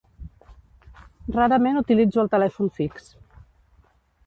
Rarament 1.35 1.77
utilitzo 1.83 2.23
el 2.25 2.33
telèfon 2.37 2.75
fix. 2.81 3.09